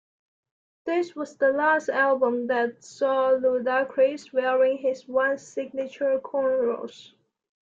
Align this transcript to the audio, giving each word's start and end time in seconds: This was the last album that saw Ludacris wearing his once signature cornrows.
This 0.87 1.15
was 1.15 1.37
the 1.37 1.49
last 1.51 1.87
album 1.87 2.47
that 2.47 2.83
saw 2.83 3.33
Ludacris 3.33 4.33
wearing 4.33 4.79
his 4.79 5.07
once 5.07 5.43
signature 5.43 6.19
cornrows. 6.19 7.11